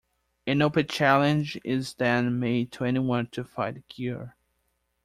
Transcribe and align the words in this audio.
An 0.47 0.63
open 0.63 0.87
challenge 0.87 1.61
is 1.63 1.93
then 1.93 2.39
made 2.39 2.71
to 2.71 2.85
anyone 2.85 3.27
to 3.27 3.43
fight 3.43 3.87
Gyor. 3.87 4.33